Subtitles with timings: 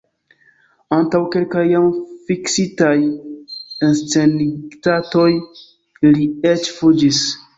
[0.95, 1.89] Antaŭ kelkaj jam
[2.29, 2.95] fiksitaj
[3.89, 5.29] enscenigdatoj
[6.17, 7.21] li eĉ fuĝis.